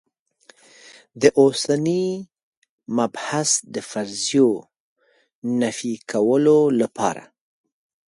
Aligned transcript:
د 1.21 1.23
اوسني 1.41 2.05
مبحث 2.97 3.49
د 3.73 3.75
فرضیو 3.89 4.49
نفي 5.61 5.93
کولو 6.11 6.59
لپاره. 6.81 7.23